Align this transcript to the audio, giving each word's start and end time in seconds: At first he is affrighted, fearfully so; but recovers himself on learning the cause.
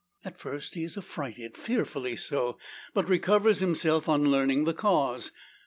At 0.25 0.39
first 0.39 0.73
he 0.73 0.83
is 0.83 0.97
affrighted, 0.97 1.55
fearfully 1.55 2.15
so; 2.15 2.57
but 2.95 3.07
recovers 3.07 3.59
himself 3.59 4.09
on 4.09 4.31
learning 4.31 4.63
the 4.63 4.73
cause. 4.73 5.29